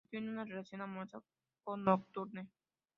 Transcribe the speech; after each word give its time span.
Él 0.05 0.09
tiene 0.09 0.31
una 0.31 0.45
relación 0.45 0.81
amorosa 0.81 1.21
con 1.63 1.83
Nocturne. 1.83 2.49